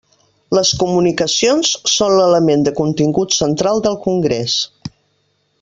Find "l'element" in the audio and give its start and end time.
2.21-2.65